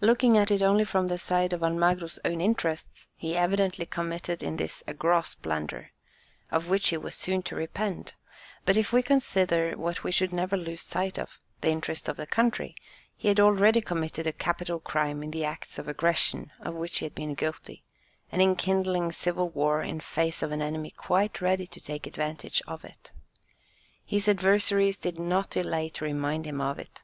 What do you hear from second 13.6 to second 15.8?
committed a capital crime in the acts